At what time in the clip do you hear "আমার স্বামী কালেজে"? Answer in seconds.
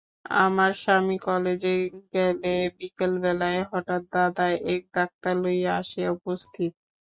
0.39-1.75